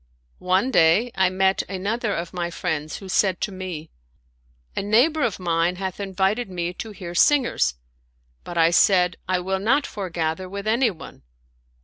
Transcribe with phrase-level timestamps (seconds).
[0.39, 3.91] One day, I met another of my friends who said to me,"
[4.75, 7.75] A neighbor of mine hath invited me to hear singers,"
[8.43, 11.21] but I said:" I will not foregather with anyone."